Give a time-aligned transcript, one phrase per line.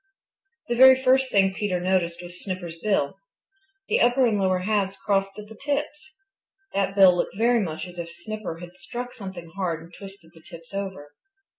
[0.67, 3.19] The very first thing Peter noticed was Snipper's bill.
[3.87, 6.15] The upper and lower halves crossed at the tips.
[6.73, 10.41] That bill looked very much as if Snipper had struck something hard and twisted the
[10.41, 11.11] tips over.